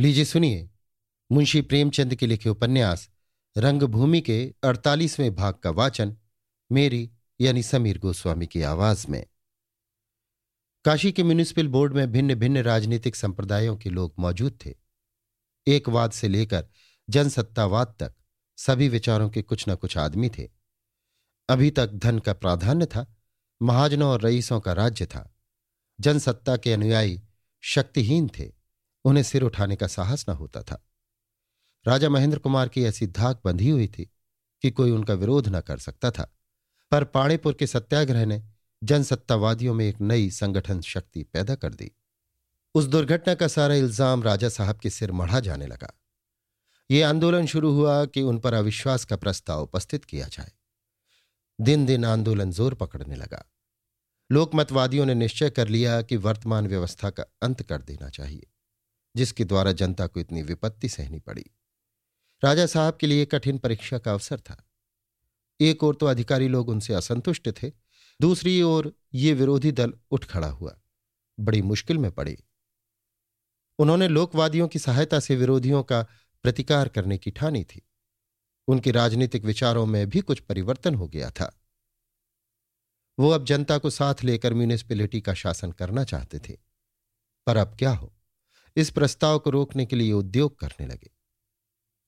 [0.00, 0.70] लीजिए सुनिए,
[1.32, 3.10] मुंशी प्रेमचंद के लिखे उपन्यास,
[3.58, 6.16] रंगभूमि के अड़तालीसवें भाग का वाचन,
[6.72, 9.26] मेरी यानी समीर गोस्वामी की आवाज़ में।
[10.84, 14.74] काशी के म्यूनिसिपल बोर्ड में भिन्न भिन्न राजनीतिक संप्रदायों के लोग मौजूद थे।
[15.66, 16.68] एकवाद से लेकर
[17.10, 18.14] जनसत्तावाद तक
[18.56, 20.48] सभी विचारों के कुछ न कुछ आदमी थे।
[21.48, 23.16] अभी तक धन का प्राधान्य था,
[23.62, 25.36] महाजनों और रईसों का राज्य था।
[26.00, 27.22] जनसत्ता के अनुयायी
[27.60, 28.59] शक्तिहीन थे।
[29.04, 30.86] उन्हें सिर उठाने का साहस न होता था।
[31.86, 34.10] राजा महेंद्र कुमार की ऐसी धाक बंधी हुई थी
[34.62, 36.36] कि कोई उनका विरोध न कर सकता था।
[36.90, 38.42] पर पाणेपुर के सत्याग्रह ने
[38.82, 41.90] जनसत्तावादियों में एक नई संगठन शक्ति पैदा कर दी।
[42.74, 45.92] उस दुर्घटना का सारा इल्ज़ाम राजा साहब के सिर मढ़ा जाने लगा।
[46.90, 50.52] ये आंदोलन शुरू हुआ कि उन पर अविश्वास का प्रस्ताव उपस्थित किया जाए।
[51.60, 53.44] दिन दिन आंदोलन ज़ोर पकड़ने लगा।
[54.30, 58.49] लोकमतवादियों ने निश्चय कर लिया कि वर्तमान व्यवस्था का अंत कर देना चाहिए।
[59.16, 61.44] जिसके द्वारा जनता को इतनी विपत्ति सहनी पड़ी।
[62.44, 64.64] राजा साहब के लिए कठिन परीक्षा का अवसर था।
[65.60, 67.72] एक ओर तो अधिकारी लोग उनसे असंतुष्ट थे,
[68.20, 70.80] दूसरी ओर ये विरोधी दल उठ खड़ा हुआ,
[71.40, 72.42] बड़ी मुश्किल में पड़े।
[73.78, 76.06] उन्होंने लोकवादियों की सहायता से विरोधियों का
[76.42, 77.82] प्रतिकार करने की ठानी थी।
[78.68, 81.60] उनके राजनीतिक विचारों में भी कुछ परिवर्तन हो गया था।
[83.18, 86.58] वो अब जनता को साथ लेकर म्यूनिसिपैलिटी का शासन करना चाहते थे।
[87.46, 88.19] पर अब क्या हो?
[88.76, 91.10] इस प्रस्ताव को रोकने के लिए उद्योग करने लगे।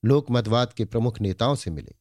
[0.05, 1.95] लोकमतवाद के प्रमुख नेताओं से मिले।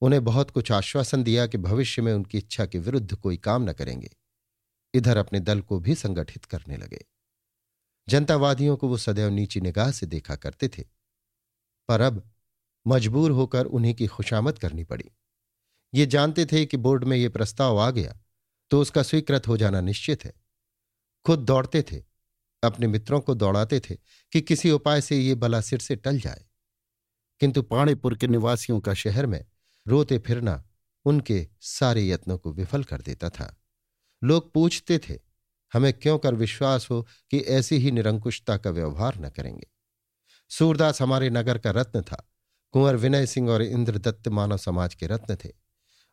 [0.00, 3.72] उन्हें बहुत कुछ आश्वासन दिया कि भविष्य में उनकी इच्छा के विरुद्ध कोई काम न
[3.72, 4.10] करेंगे।
[4.94, 7.04] इधर अपने दल को भी संगठित करने लगे।
[8.08, 10.84] जनतावादियों को वो सदैव नीची निगाह से देखा करते थे।
[11.88, 12.30] पर अब
[12.86, 15.10] मजबूर होकर उन्हीं की खुशामद करनी पड़ी।
[15.94, 18.18] ये जानते थे कि बोर्ड में ये प्रस्ताव आ गया
[18.70, 20.32] तो उसका स्वीकृत हो जाना निश्चित है।
[21.24, 22.15] खुद दौड़ते थे।
[22.64, 23.94] अपने मित्रों को दौड़ाते थे
[24.32, 26.44] कि किसी उपाय से ये बला सिर से टल जाए।
[27.40, 29.46] किंतु पाणेपुर के निवासियों का शहर में
[29.88, 30.64] रोते फिरना
[31.04, 33.60] उनके सारे यत्नों को विफल कर देता था।
[34.24, 35.18] लोग पूछते थे,
[35.72, 39.66] हमें क्यों कर विश्वास हो कि ऐसी ही निरंकुशता का व्यवहार न करेंगे?
[40.50, 42.32] सूरदास हमारे नगर का रत्न था।
[42.70, 45.52] कुंवर विनय सिंह और इंद्रदत्त मानव समाज के रत्न थे।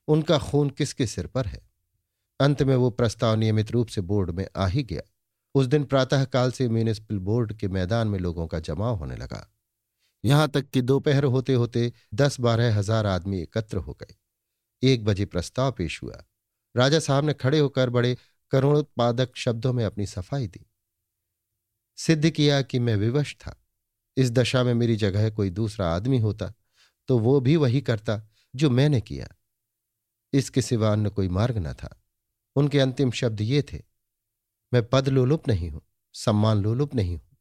[0.08, 1.70] उनका खून किसके सिर पर है?
[2.40, 5.02] अंत में वो प्रस्ताव नियमित रूप से बोर्ड में आ ही गया।
[5.56, 9.48] उस दिन प्रातःकाल से म्यूनिसिपल बोर्ड के मैदान में लोगों का जमाव होने लगा।
[10.24, 14.16] यहाँ तक कि दोपहर होते होते दस बारह हज़ार आदमी एकत्र हो गए।
[14.84, 16.24] एक बजे प्रस्ताव पेश हुआ।
[16.76, 18.16] राजा साहब ने खड़े होकर बड़े
[18.52, 20.66] करुणोत्पादक शब्दों में अपनी सफ़ाई दी।
[21.98, 23.56] सिद्ध किया कि मैं विवश था।
[24.18, 26.54] इस दशा में मेरी जगह कोई दूसरा आदमी होता
[27.10, 28.22] तो वो भी वही करता
[28.54, 29.28] जो मैंने किया।
[30.34, 31.96] इसके सिवा अन्य कोई मार्ग न था।
[32.56, 33.80] उनके अंतिम शब्द ये थे
[34.74, 35.82] मैं पद लोलुप नहीं हूँ
[36.16, 37.38] सम्मान लोलुप नहीं हूँ,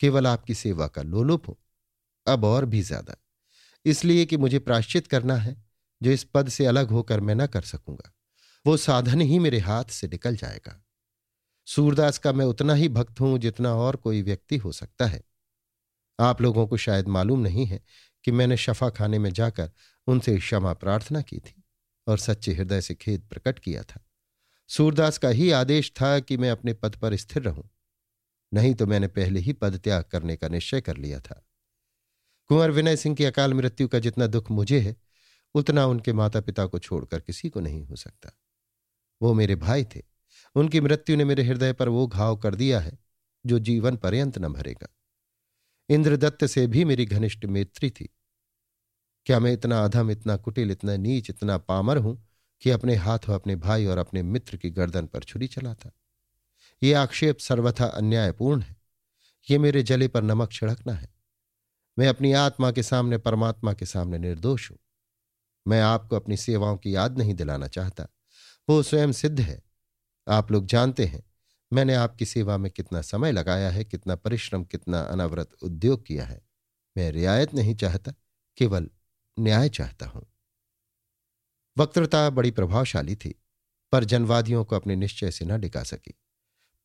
[0.00, 1.56] केवल आपकी सेवा का लोलुप हूँ,
[2.26, 3.16] अब और भी ज़्यादा।
[3.84, 5.56] इसलिए कि मुझे प्राश्चित करना है,
[6.00, 8.12] जो इस पद से अलग होकर मैं न कर सकूँगा।
[8.64, 10.78] वो साधन ही मेरे हाथ से निकल जाएगा।
[11.68, 15.22] सूरदास का मैं उतना ही भक्त हूँ, जितना और कोई व्यक्ति हो सकता है।
[16.18, 17.80] आप लोगों को शायद मालूम नहीं है
[18.24, 19.70] कि मैंने शफा खाने में जाकर
[20.06, 21.62] उनसे क्षमा प्रार्थना की थी
[22.06, 24.04] और सच्चे हृदय से खेद प्रकट किया था।
[24.68, 27.70] सूरदास का ही आदेश था कि मैं अपने पद पर स्थिर रहूँ।
[28.54, 31.46] नहीं तो मैंने पहले ही पद त्याग करने का निश्चय कर लिया था।
[32.48, 34.96] कुंवर विनय सिंह की अकाल मृत्यु का जितना दुख मुझे है,
[35.54, 38.38] उतना उनके माता पिता को छोड़कर किसी को नहीं हो सकता।
[39.22, 40.02] वो मेरे भाई थे।
[40.54, 42.98] उनकी मृत्यु ने मेरे हृदय पर वो घाव कर दिया है,
[43.46, 44.88] जो जीवन पर्यंत न भरेगा।
[45.88, 48.08] इंद्रदत्त से भी मेरी घनिष्ठ मैत्री थी।
[49.26, 52.31] क्या मैं इतना अधम, इतना कुटिल, इतना नीच, इतना पामर हूँ
[52.62, 55.90] कि अपने हाथों अपने भाई और अपने मित्र की गर्दन पर छुरी चलाता।
[56.82, 58.76] ये आक्षेप सर्वथा अन्यायपूर्ण है।
[59.50, 61.14] ये मेरे जले पर नमक छिड़कना है।
[61.98, 64.78] मैं अपनी आत्मा के सामने परमात्मा के सामने निर्दोष हूँ।
[65.68, 68.08] मैं आपको अपनी सेवाओं की याद नहीं दिलाना चाहता।
[68.68, 69.62] वो स्वयं सिद्ध है।
[70.28, 71.22] आप लोग जानते हैं,
[71.72, 76.42] मैंने आपकी सेवा में कितना समय लगाया है, कितना परिश्रम, कितना अनवरत उद्योग किया है।
[76.96, 78.14] मैं रियायत नहीं चाहता,
[78.56, 78.90] केवल
[79.38, 80.31] न्याय चाहता हूँ।
[81.76, 83.34] वक्तृता बड़ी प्रभावशाली थी,
[83.92, 86.14] पर जनवादियों को अपने निश्चय से न डिका सकी।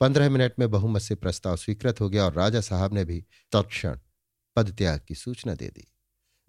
[0.02, 4.00] पंद्रह मिनट में बहुमत से प्रस्ताव स्वीकृत हो गया और राजा साहब ने भी तत्क्षण
[4.56, 5.88] पदत्याग की सूचना दे दी।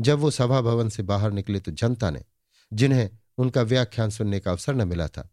[0.00, 2.25] जब वो सभा भवन से बाहर निकले तो जनता ने,
[2.73, 5.29] जिन्हें उनका व्याख्यान सुनने का अवसर न मिला था,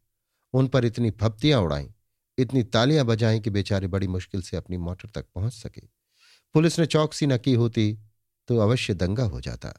[0.54, 1.90] उन पर इतनी फप्तियाँ उड़ाई,
[2.38, 5.82] इतनी तालियाँ बजाई कि बेचारे बड़ी मुश्किल से अपनी मोटर तक पहुँच सके।
[6.56, 7.98] पुलिस ने चौकसी न की होती
[8.48, 9.74] तो अवश्य दंगा हो जाता।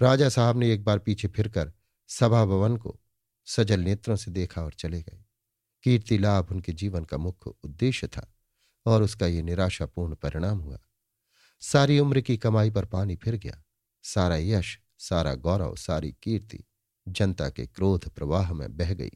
[0.00, 1.72] राजा साहब ने एक बार पीछे फिरकर
[2.12, 2.98] सभा भवन को
[3.46, 5.24] सजल नेत्रों से देखा और चले गए।
[5.84, 8.26] कीर्ति लाभ उनके जीवन का मुख्य उद्देश्य था
[8.86, 10.78] और उसका ये निराशापूर्ण परिणाम हुआ।
[11.62, 13.62] सारी उम्र की कमाई पर पानी फिर गया।
[14.04, 16.64] सारा यश, सारा गौरव, सारी कीर्ति
[17.08, 19.10] जनता के क्रोध प्रवाह में बह गई।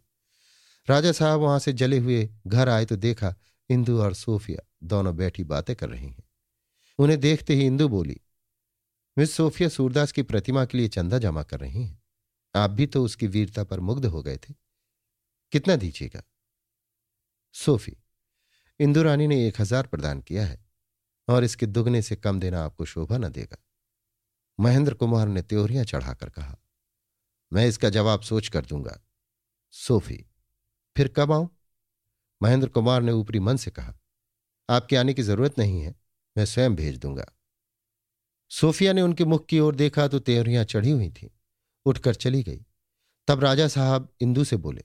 [0.88, 3.34] राजा साहब वहाँ से जले हुए घर आए तो देखा
[3.70, 6.25] इंदु और सोफिया दोनों बैठी बातें कर रही हैं।
[6.99, 8.20] उन्हें देखते ही इंदु बोली,
[9.16, 12.02] मिस सोफिया सूरदास की प्रतिमा के लिए चंदा जमा कर रही हैं।
[12.56, 14.55] आप भी तो उसकी वीरता पर मुग्ध हो गए थे।
[15.53, 16.23] कितना दीजिएगा?
[17.55, 17.97] सोफी
[18.81, 20.58] इंदु रानी ने एक हज़ार प्रदान किया है
[21.29, 23.56] और इसके दुगने से कम देना आपको शोभा न देगा।
[24.58, 26.56] महेंद्र कुमार ने त्योरियाँ चढ़ाकर कहा,
[27.53, 28.99] मैं इसका जवाब सोच कर दूँगा।
[29.75, 30.25] सोफी,
[30.97, 31.49] फिर कब आऊँ?
[32.41, 33.94] महेंद्र कुमार ने ऊपरी मन से कहा,
[34.69, 35.94] आपके आने की ज़रूरत नहीं है,
[36.37, 37.26] मैं स्वयं भेज दूँगा।
[38.50, 41.31] सोफिया ने उनके मुख की ओर देखा तो त्योरियाँ चढ़ी हुई थी।
[41.87, 42.65] उठकर चली गई।
[43.29, 44.83] तब राजा साहब इंदू से बोले,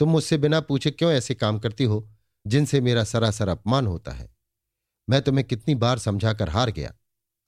[0.00, 2.08] तुम मुझसे बिना पूछे क्यों ऐसे काम करती हो,
[2.46, 4.34] जिनसे मेरा सरासर अपमान होता है?
[5.08, 6.94] मैं तुम्हें कितनी बार समझाकर हार गया।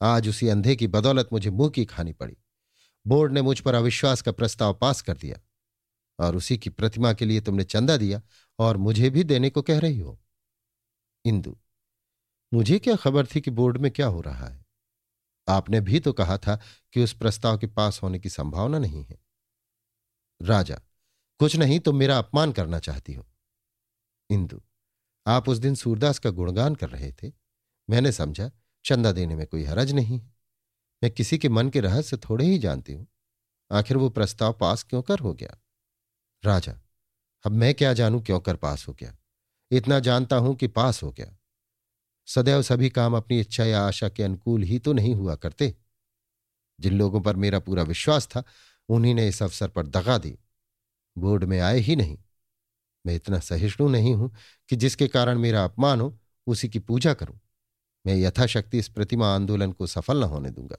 [0.03, 2.37] आज उसी अंधे की बदौलत मुझे मुँह की खानी पड़ी।
[3.07, 5.37] बोर्ड ने मुझ पर अविश्वास का प्रस्ताव पास कर दिया
[6.19, 8.21] और उसी की प्रतिमा के लिए तुमने चंदा दिया
[8.59, 10.19] और मुझे भी देने को कह रही हो।
[11.25, 11.57] इंदु,
[12.55, 14.64] मुझे क्या खबर थी कि बोर्ड में क्या हो रहा है?
[15.49, 16.61] आपने भी तो कहा था
[16.93, 19.19] कि उस प्रस्ताव के पास होने की संभावना नहीं है।
[20.43, 20.81] राजा,
[21.39, 23.27] कुछ नहीं तुम मेरा अपमान करना चाहती हो।
[24.31, 24.61] इंदु,
[25.27, 27.33] आप उस दिन सूरदास का गुणगान कर रहे थे।
[27.91, 28.51] मैंने समझा,
[28.85, 30.35] चंदा देने में कोई हरज नहीं है।
[31.03, 33.07] मैं किसी के मन के रहस्य थोड़े ही जानती हूँ।
[33.73, 35.57] आखिर वो प्रस्ताव पास क्यों कर हो गया?
[36.45, 36.75] राजा,
[37.45, 39.17] अब मैं क्या जानूं क्यों कर पास हो गया?
[39.71, 41.37] इतना जानता हूँ कि पास हो गया।
[42.27, 45.75] सदैव सभी काम अपनी इच्छा या आशा के अनुकूल ही तो नहीं हुआ करते।
[46.81, 48.43] जिन लोगों पर मेरा पूरा विश्वास था,
[48.89, 50.39] उन्हीं ने इस अवसर पर दगा दी।
[51.19, 52.19] बोर्ड में आए ही नहीं।
[53.07, 54.35] मैं इतना सहिष्णु नहीं हूँ
[54.69, 57.41] कि जिसके कारण मेरा अपमान हो, उसी की पूजा करूँ।
[58.07, 60.77] मैं यथाशक्ति इस प्रतिमा आंदोलन को सफल न होने दूँगा।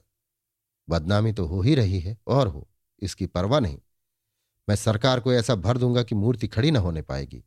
[0.88, 2.68] बदनामी तो हो ही रही है, और हो,
[3.00, 3.78] इसकी परवाह नहीं।
[4.68, 7.44] मैं सरकार को ऐसा भर दूँगा कि मूर्ति खड़ी न होने पाएगी।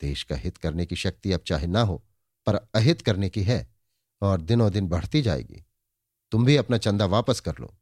[0.00, 2.04] देश का हित करने की शक्ति अब चाहे ना हो
[2.46, 3.74] पर अहित करने की है
[4.22, 5.64] और दिनों दिन बढ़ती जाएगी।
[6.32, 7.74] तुम भी अपना चंदा वापस कर लो।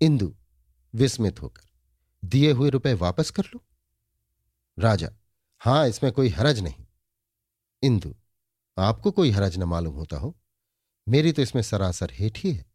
[0.00, 0.34] इंदु,
[0.94, 1.62] विस्मित होकर,
[2.24, 3.64] दिए हुए रुपए वापस कर लो?
[4.78, 5.10] राजा,
[5.60, 6.86] हाँ, इसमें कोई हरज नहीं।
[7.82, 8.14] इंदु,
[8.78, 10.36] आपको कोई हरज न मालूम होता हो।
[11.08, 12.66] मेरी तो इसमें सरासर हेठ ही है।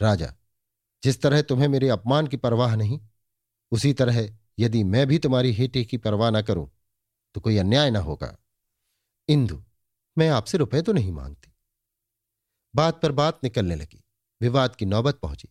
[0.00, 0.34] राजा,
[1.02, 3.00] जिस तरह तुम्हें मेरे अपमान की परवाह नहीं,
[3.72, 4.28] उसी तरह
[4.58, 6.70] यदि मैं भी तुम्हारी हेटे की परवाह न करूँ
[7.34, 8.36] तो कोई अन्याय न होगा।
[9.28, 9.62] इंदु
[10.20, 11.52] मैं आपसे रुपए तो नहीं मांगती।
[12.74, 14.04] बात पर बात निकलने लगी।
[14.40, 15.48] विवाद की नौबत पहुँची।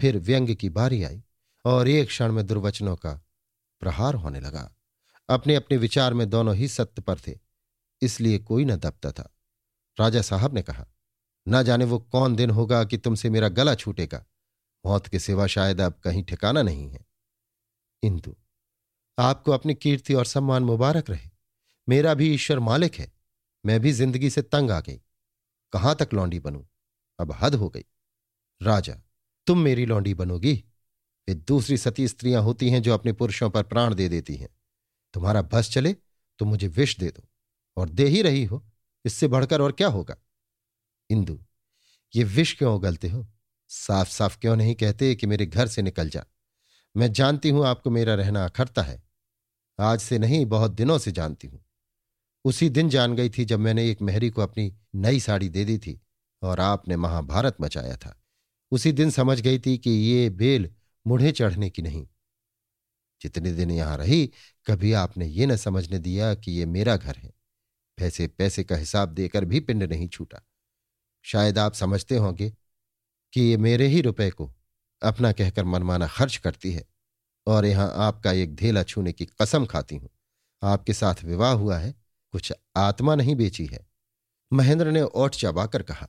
[0.00, 1.22] फिर व्यंग की बारी आई
[1.64, 3.12] और एक क्षण में दुर्वचनों का
[3.80, 4.76] प्रहार होने लगा।
[5.28, 7.38] अपने अपने विचार में दोनों ही सत्य पर थे,
[8.02, 9.34] इसलिए कोई न दबता था।
[10.00, 10.86] राजा साहब ने कहा,
[11.48, 14.24] न जाने वो कौन दिन होगा कि तुमसे मेरा गला छूटेगा।
[14.86, 17.06] मौत के सिवा शायद अब कहीं ठिकाना नहीं है।
[18.02, 18.36] इंदु,
[19.18, 21.30] आपको अपनी कीर्ति और सम्मान मुबारक रहे।
[21.88, 23.19] मेरा भी ईश्वर मालिक है।
[23.64, 25.00] मैं भी ज़िंदगी से तंग आ गई।
[25.72, 26.62] कहाँ तक लौंडी बनूं?
[27.18, 27.84] अब हद हो गई।
[28.60, 28.94] राजा,
[29.46, 30.54] तुम मेरी लौंडी बनोगी?
[31.28, 34.48] वे दूसरी सती स्त्रियाँ होती हैं जो अपने पुरुषों पर प्राण दे देती हैं।
[35.14, 35.92] तुम्हारा बस चले
[36.40, 37.22] तो मुझे विष दे दो,
[37.76, 38.64] और दे ही रही हो।
[39.04, 40.16] इससे बढ़कर और क्या होगा?
[41.10, 41.38] इंदु,
[42.14, 43.26] ये विष क्यों उगलते हो?
[43.70, 46.24] साफ़ साफ़ क्यों नहीं कहते कि मेरे घर से निकल जा?
[46.96, 49.02] मैं जानती हूँ आपको मेरा रहना अखरता है।
[49.78, 51.64] आज से नहीं, बहुत दिनों से जानती हूँ।
[52.44, 55.78] उसी दिन जान गई थी जब मैंने एक मेहरी को अपनी नई साड़ी दे दी
[55.78, 56.00] थी
[56.42, 58.22] और आपने महाभारत मचाया था।
[58.70, 60.70] उसी दिन समझ गई थी कि ये बेल
[61.06, 62.06] मुढ़े चढ़ने की नहीं।
[63.20, 64.30] जितने दिन यहाँ रही,
[64.66, 67.32] कभी आपने ये न समझने दिया कि ये मेरा घर है।
[67.96, 70.42] पैसे पैसे का हिसाब देकर भी पिंड नहीं छूटा।
[71.22, 72.52] शायद आप समझते होंगे
[73.32, 74.54] कि ये मेरे ही रुपए को
[75.02, 76.84] अपना कहकर मनमाना खर्च करती है
[77.46, 80.10] और यहाँ आपका एक धेला छूने की कसम खाती हूँ।
[80.62, 81.99] आपके साथ विवाह हुआ है
[82.34, 83.86] कुछ आत्मा नहीं बेची है।
[84.50, 86.08] महेंद्र ने ओठ चबाकर कहा,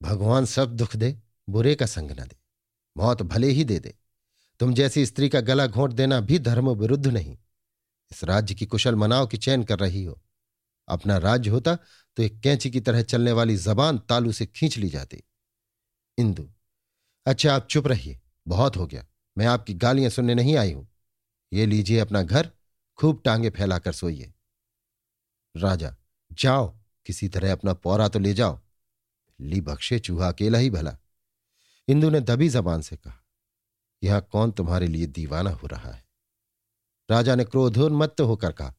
[0.00, 1.16] भगवान सब दुख दे,
[1.48, 2.36] बुरे का संग न दे,
[2.96, 3.94] मौत भले ही दे दे।
[4.60, 7.36] तुम जैसी स्त्री का गला घोंट देना भी धर्म विरुद्ध नहीं।
[8.10, 10.20] इस राज्य की कुशल मनाव की चयन कर रही हो।
[10.88, 11.74] अपना राज्य होता
[12.16, 15.22] तो एक कैंची की तरह चलने वाली जबान तालू से खींच ली जाती।
[16.18, 16.48] इंदु
[17.26, 19.04] अच्छा आप चुप रहिए, बहुत हो गया।
[19.36, 20.86] मैं आपकी गालियाँ सुनने नहीं आई हूँ।
[21.52, 22.50] ये लीजिए अपना घर,
[22.98, 24.32] खूब टांगे फैलाकर सोइए।
[25.54, 25.94] राजा,
[26.30, 26.68] जाओ,
[27.06, 28.60] किसी तरह अपना पौरा तो ले जाओ।
[29.40, 30.96] ली बख्शे चूहा अकेला ही भला।
[31.88, 33.20] इंदु ने दबी जबान से कहा,
[34.02, 36.02] यहाँ कौन तुम्हारे लिए दीवाना हो रहा है?
[37.08, 38.74] राजा ने क्रोधोन्मत्त होकर कहा,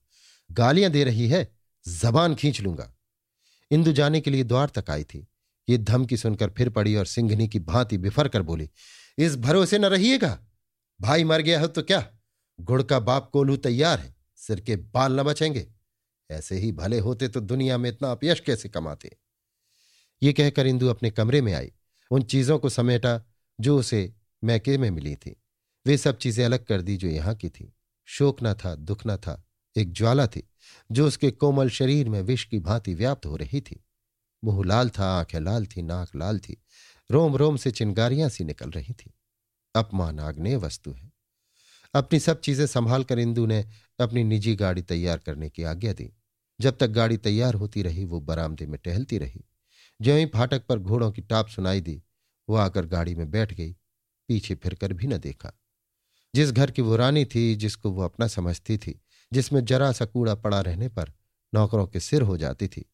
[0.50, 1.48] गालियाँ दे रही है,
[1.86, 2.92] जबान खींच लूँगा।
[3.72, 5.28] इंदु जाने के लिए द्वार तक आई थी।
[5.68, 8.70] ये धमकी सुनकर फिर पड़ी और सिंघनी की भांति बिफर कर बोली,
[9.18, 10.38] इस भरोसे न रहिएगा।
[11.00, 12.06] भाई मर गया हो तो क्या?
[12.60, 15.68] गुड़ का बाप कोलू तैयार है, सिर के बाल न बचेंगे।
[16.32, 19.18] ऐसे ही भले होते तो दुनिया में इतना अपयश कैसे कमाते?
[20.24, 21.72] ये कहकर इंदु अपने कमरे में आई।
[22.12, 23.22] उन चीज़ों को समेटा,
[23.60, 24.14] जो उसे
[24.44, 25.42] मैके में मिली थी।
[25.86, 27.74] वे सब चीज़ें अलग कर दी जो यहाँ की थी।
[28.06, 29.46] शोक न था, दुख न था,
[29.78, 30.50] एक ज्वाला थी,
[30.92, 33.86] जो उसके कोमल शरीर में विष की भांति व्याप्त हो रही थी।
[34.44, 36.62] मुँह लाल था, आँखें लाल थी, नाक लाल थी
[37.12, 39.14] रोम रोम से चिंगारियाँ सी निकल रही थी।
[39.76, 41.12] अपमान आग्नेय वस्तु है।
[41.94, 43.66] अपनी सब चीज़ें संभाल कर इंदु ने
[44.00, 46.14] अपनी निजी गाड़ी तैयार करने की आज्ञा दी।
[46.62, 49.46] जब तक गाड़ी तैयार होती रही, वो बरामदे में टहलती रही।
[50.02, 52.04] ज्यों ही फाटक पर घोड़ों की टाप सुनाई दी,
[52.50, 53.72] वो आकर गाड़ी में बैठ गई,
[54.28, 55.60] पीछे फिरकर भी न देखा।
[56.36, 59.02] जिस घर की वो रानी थी, जिसको वो अपना समझती थी,
[59.34, 61.14] जिसमें जरा सा कूड़ा पड़ा रहने पर
[61.54, 62.86] नौकरों के सिर हो जाती थी,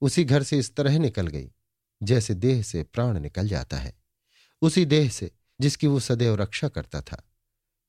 [0.00, 1.52] उसी घर से इस तरह निकल गई,
[2.02, 4.00] जैसे देह से प्राण निकल जाता है।
[4.62, 7.29] उसी देह से, जिसकी वो सदैव रक्षा करता था।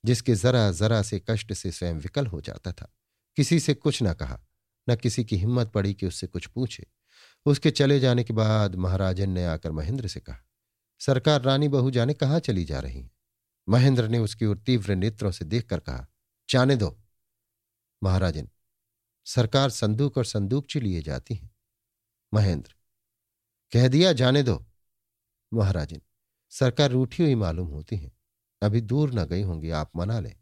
[0.06, 2.94] जिसके जरा जरा से कष्ट से स्वयं विकल हो जाता था।
[3.36, 4.42] किसी से कुछ न कहा,
[4.90, 6.88] न किसी की हिम्मत पड़ी कि उससे कुछ पूछे।
[7.46, 10.40] उसके चले जाने के बाद महाराजन ने आकर महेंद्र से कहा,
[11.00, 13.12] सरकार रानी बहू जाने कहाँ चली जा रही है?
[13.70, 16.08] महेंद्र ने उसकी ओर तीव्र नेत्रों से देखकर कहा,
[16.50, 17.00] जाने दो।
[18.04, 18.50] महाराजन,
[19.26, 21.50] सरकार संदूक और संदूकची लिए जाती हैं।
[22.34, 22.76] महेंद्र,
[23.72, 24.66] कह दिया जाने दो।
[25.54, 26.02] महाराजन,
[26.50, 28.12] सरकार रूठी हुई मालूम होती है।
[28.62, 30.36] अभी दूर न गई होंगी, आप मना लें।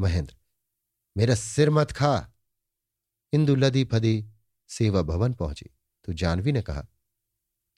[0.00, 0.36] महेंद्र,
[1.16, 2.32] मेरा सिर मत खा।
[3.32, 4.28] इंदु लदी फदी
[4.68, 5.70] सेवा भवन पहुँची।
[6.04, 6.86] तो जानवी ने कहा,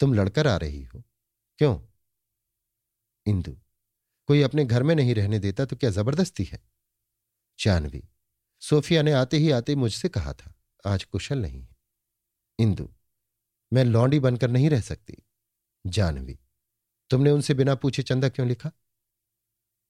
[0.00, 1.02] तुम लड़कर आ रही हो।
[1.59, 1.81] क्यों?
[3.26, 3.52] इंदु,
[4.28, 6.62] कोई अपने घर में नहीं रहने देता तो क्या ज़बरदस्ती है?
[7.59, 8.05] जानवी,
[8.61, 10.55] सोफिया ने आते ही आते मुझसे कहा था,
[10.87, 11.76] आज कुशल नहीं है।
[12.59, 12.88] इंदु,
[13.73, 15.17] मैं लौंडी बनकर नहीं रह सकती।
[15.87, 16.38] जानवी,
[17.11, 18.73] तुमने उनसे बिना पूछे चंदा क्यों लिखा?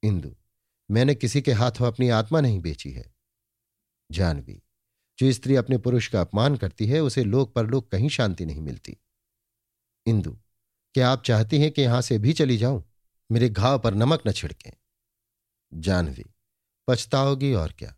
[0.02, 0.37] इंदु
[0.90, 3.14] मैंने किसी के हाथों अपनी आत्मा नहीं बेची है।
[4.11, 4.62] जानवी,
[5.19, 8.61] जो स्त्री अपने पुरुष का अपमान करती है, उसे लोक पर लोग कहीं शांति नहीं
[8.61, 8.97] मिलती।
[10.07, 10.38] इंदु,
[10.95, 12.85] क्या आप चाहती हैं कि यहाँ से भी चली जाऊँ?
[13.33, 14.71] मेरे घाव पर नमक न छिड़कें।
[15.75, 16.25] जानवी,
[16.88, 17.97] पछताओगी और क्या?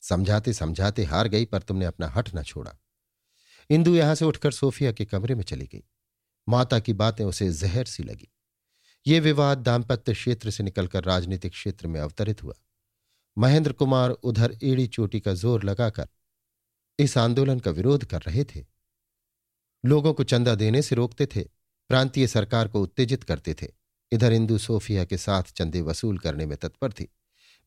[0.00, 2.74] समझाते समझाते हार गई, पर तुमने अपना हट न छोड़ा।
[3.70, 5.84] इंदु यहाँ से उठकर सोफिया के कमरे में चली गई।
[6.48, 8.28] माता की बातें उसे जहर सी लगी।
[9.06, 12.54] ये विवाद दाम्पत्य क्षेत्र से निकलकर राजनीतिक क्षेत्र में अवतरित हुआ।
[13.38, 16.08] महेंद्र कुमार उधर एड़ी चोटी का ज़ोर लगाकर
[16.98, 18.64] इस आंदोलन का विरोध कर रहे थे।
[19.84, 21.42] लोगों को चंदा देने से रोकते थे,
[21.90, 23.68] प्रांतीय सरकार को उत्तेजित करते थे।
[24.12, 27.08] इधर इंदु सोफिया के साथ चंदे वसूल करने में तत्पर थी।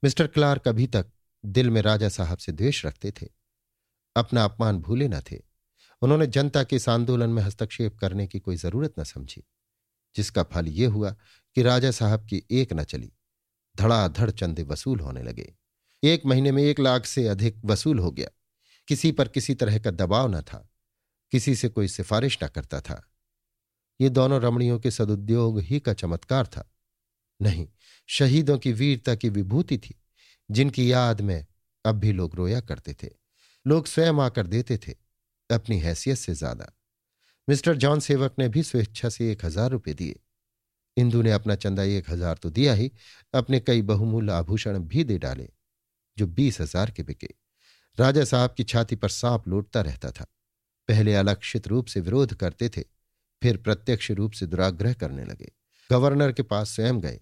[0.03, 1.11] मिस्टर क्लार्क अभी तक
[1.45, 3.27] दिल में राजा साहब से द्वेष रखते थे।
[4.15, 5.39] अपना अपमान भूले न थे।
[6.01, 9.43] उन्होंने जनता के इस आंदोलन में हस्तक्षेप करने की कोई ज़रूरत न समझी।
[10.15, 11.11] जिसका फल यह हुआ
[11.55, 13.11] कि राजा साहब की एक न चली।
[13.77, 15.53] धड़ाधड़ चंदे वसूल होने लगे।
[16.03, 18.29] एक महीने में एक लाख से अधिक वसूल हो गया।
[18.87, 20.69] किसी पर किसी तरह का दबाव न था।
[21.31, 23.11] किसी से कोई सिफारिश न करता था।
[24.01, 26.71] ये दोनों रमणियों के सदुद्योग ही का चमत्कार था।
[27.41, 27.67] नहीं,
[28.07, 30.01] शहीदों की वीरता की विभूति थी,
[30.51, 31.45] जिनकी याद में
[31.85, 33.09] अब भी लोग रोया करते थे।
[33.67, 34.93] लोग स्वयं आकर देते थे,
[35.51, 36.71] अपनी हैसियत से ज़्यादा।
[37.47, 40.19] मिस्टर जॉन सेवक ने भी स्वेच्छा से एक हज़ार रुपये दिए।
[40.97, 42.91] इंदु ने अपना चंदा एक हज़ार तो दिया ही,
[43.33, 45.49] अपने कई बहुमूल्य आभूषण भी दे डाले,
[46.17, 47.29] जो बीस हज़ार के बिके।
[47.97, 50.25] राजा साहब की छाती पर सांप लौटता रहता था।
[50.89, 52.81] पहले अलक्षित रूप से विरोध करते थे,
[53.41, 55.51] फिर प्रत्यक्ष रूप से दुराग्रह करने लगे।
[55.89, 57.19] गवर्नर के पास स्वयं गए,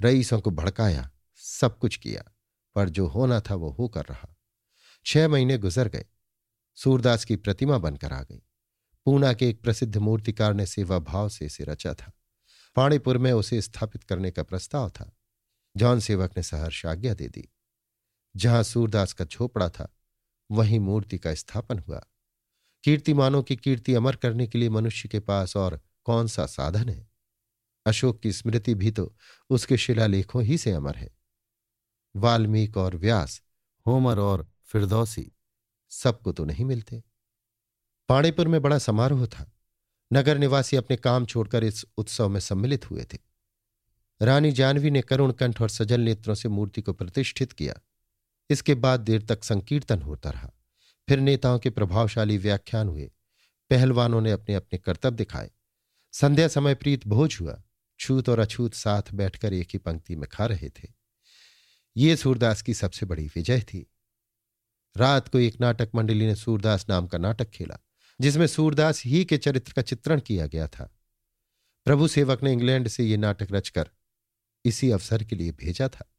[0.00, 2.24] रईसों को भड़काया, सब कुछ किया,
[2.76, 4.34] पर जो होना था वो होकर रहा।
[5.06, 6.04] छह महीने गुजर गए,
[6.78, 8.42] सूरदास की प्रतिमा बनकर आ गई।
[9.06, 12.12] पूना के एक प्रसिद्ध मूर्तिकार ने सेवा भाव से इसे रचा था।
[12.76, 15.16] पाणीपुर में उसे स्थापित करने का प्रस्ताव था।
[15.76, 17.48] जॉन सेवक ने सहर्ष आज्ञा दे दी।
[18.36, 19.96] जहाँ सूरदास का झोपड़ा था,
[20.50, 22.06] वहीं मूर्ति का स्थापन हुआ।
[22.84, 27.10] कीर्तिमानों की कीर्ति अमर करने के लिए मनुष्य के पास और कौन सा साधन है?
[27.86, 29.16] अशोक की स्मृति भी तो
[29.50, 31.10] उसके शिलालेखों ही से अमर है।
[32.16, 33.42] वाल्मीकि और व्यास,
[33.86, 35.32] होमर और फिरदौसी,
[35.88, 37.02] सबको तो नहीं मिलते।
[38.08, 39.52] पाणीपुर में बड़ा समारोह था।
[40.12, 43.18] नगर निवासी अपने काम छोड़कर इस उत्सव में सम्मिलित हुए थे।
[44.22, 47.74] रानी जानवी ने करुण कंठ और सजल नेत्रों से मूर्ति को प्रतिष्ठित किया।
[48.50, 50.52] इसके बाद देर तक संकीर्तन होता रहा।
[51.08, 53.10] फिर नेताओं के प्रभावशाली व्याख्यान हुए।
[53.70, 55.50] पहलवानों ने अपने अपने कर्तव्य दिखाए।
[56.12, 57.62] संध्या समय प्रीत भोज हुआ।
[58.00, 60.88] छूत और अछूत साथ बैठकर एक ही पंक्ति में खा रहे थे।
[61.96, 63.90] ये सूरदास की सबसे बड़ी विजय थी।
[64.96, 67.78] रात को एक नाटक मंडली ने सूरदास नाम का नाटक खेला।
[68.20, 70.96] जिसमें सूरदास ही के चरित्र का चित्रण किया गया था।
[71.84, 73.90] प्रभु सेवक ने इंग्लैंड से यह नाटक रचकर
[74.64, 76.12] इसी अवसर के लिए भेजा था।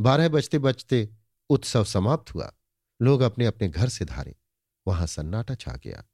[0.00, 1.08] बारह बजते बजते
[1.50, 2.52] उत्सव समाप्त हुआ।
[3.02, 4.36] लोग अपने अपने घर से धारे।
[4.86, 6.04] वहाँ सन्नाटा छा गया।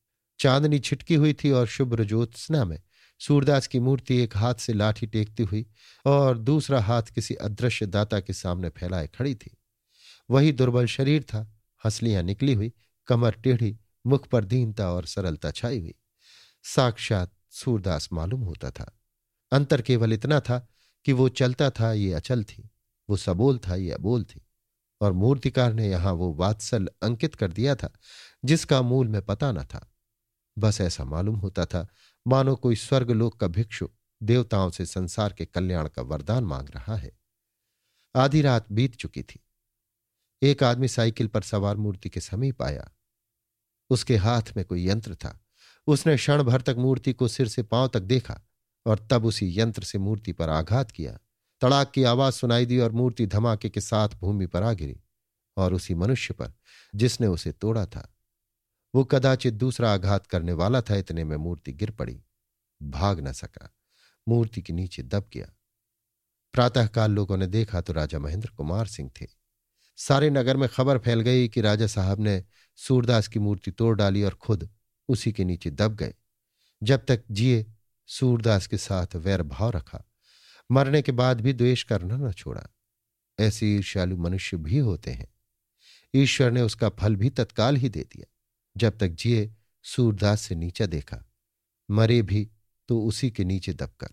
[0.41, 2.83] चांदनी छिटकी हुई थी और शुभ्र ज्योत्सना में
[3.21, 5.67] सूरदास की मूर्ति एक हाथ से लाठी टेकती हुई
[6.07, 9.57] और दूसरा हाथ किसी अदृश्य दाता के सामने फैलाए खड़ी थी।
[10.31, 12.73] वही दुर्बल शरीर था। हंसलियाँ निकली हुई।
[13.07, 15.95] कमर टेढ़ी मुख पर दीनता और सरलता छाई हुई।
[16.65, 19.01] साक्षात सूरदास मालूम होता था।
[19.53, 20.69] अंतर केवल इतना था
[21.05, 22.71] कि वो चलता था, ये अचल थी।
[23.11, 24.47] वो सबोल था, ये अबोल थी।
[25.01, 27.93] और मूर्तिकार ने यहाँ वो वात्सल अंकित कर दिया था,
[28.45, 29.93] जिसका मूल में पता न था।
[30.59, 31.89] बस ऐसा मालूम होता था,
[32.27, 33.89] मानो कोई स्वर्गलोक का भिक्षु
[34.23, 37.19] देवताओं से संसार के कल्याण का वरदान मांग रहा है।
[38.17, 39.41] आधी रात बीत चुकी थी।
[40.43, 42.91] एक आदमी साइकिल पर सवार मूर्ति के समीप आया।
[43.91, 45.45] उसके हाथ में कोई यंत्र था।
[45.87, 48.41] उसने क्षण भर तक मूर्ति को सिर से पाँव तक देखा
[48.87, 51.19] और तब उसी यंत्र से मूर्ति पर आघात किया।
[51.61, 55.01] तड़ाक की आवाज़ सुनाई दी और मूर्ति धमाके के साथ भूमि पर आ गिरी
[55.57, 56.53] और उसी मनुष्य पर,
[56.95, 58.15] जिसने उसे तोड़ा था।
[58.95, 62.23] वो कदाचित दूसरा आघात करने वाला था, इतने में मूर्ति गिर पड़ी,
[62.83, 63.75] भाग न सका।
[64.29, 65.47] मूर्ति के नीचे दब गया।
[66.53, 69.27] प्रातःकाल लोगों ने देखा तो राजा महेंद्र कुमार सिंह थे।
[69.97, 72.45] सारे नगर में खबर फैल गई कि राजा साहब ने
[72.77, 74.71] सूरदास की मूर्ति तोड़ डाली और खुद
[75.09, 76.15] उसी के नीचे दब गए।
[76.83, 77.67] जब तक जिए,
[78.07, 80.05] सूरदास के साथ वैर भाव रखा।
[80.73, 82.67] मरने के बाद भी द्वेष करना न छोड़ा।
[83.41, 85.35] ऐसे ईर्ष्यालु मनुष्य भी होते हैं।
[86.15, 88.35] ईश्वर ने उसका फल भी तत्काल ही दे दिया।
[88.77, 91.25] जब तक जिए, सूरदास से नीचा देखा।
[91.91, 92.51] मरे भी
[92.89, 94.09] तो उसी के नीचे दबकर।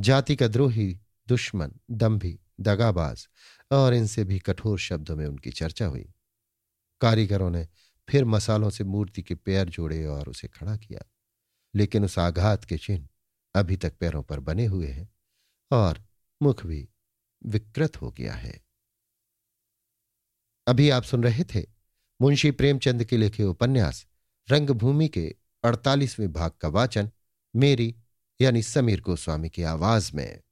[0.00, 3.28] जाति का द्रोही, दुश्मन, दम्भी दगाबाज
[3.72, 6.12] और इनसे भी कठोर शब्दों में उनकी चर्चा हुई।
[7.00, 7.68] कारीगरों ने
[8.08, 11.00] फिर मसालों से मूर्ति के पैर जोड़े और उसे खड़ा किया।
[11.74, 13.08] लेकिन उस आघात के चिन्ह
[13.54, 15.14] अभी तक पैरों पर बने हुए हैं
[15.70, 16.04] और
[16.42, 16.88] मुख भी
[17.46, 18.64] विकृत हो गया है।
[20.66, 21.66] अभी आप सुन रहे थे
[22.22, 24.06] मुंशी प्रेमचंद के लिखे उपन्यास
[24.50, 27.10] रंगभूमि के अड़तालीसवें भाग का वाचन,
[27.56, 27.96] मेरी
[28.40, 30.42] यानी समीर गोस्वामी की आवाज़ में।